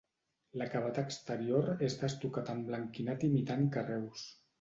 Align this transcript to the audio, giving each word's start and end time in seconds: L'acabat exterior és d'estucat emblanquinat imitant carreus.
L'acabat 0.59 0.99
exterior 1.01 1.69
és 1.87 1.97
d'estucat 1.99 2.49
emblanquinat 2.55 3.27
imitant 3.29 3.69
carreus. 3.77 4.25